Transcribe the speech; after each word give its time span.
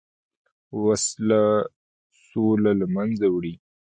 وسله 0.83 1.43
سوله 2.29 2.71
له 2.79 2.85
منځه 2.95 3.27
وړي 3.31 3.53